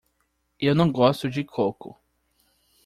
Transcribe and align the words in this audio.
Eu 0.59 0.73
não 0.73 0.91
gosto 0.91 1.29
de 1.29 1.43
coco. 1.43 1.95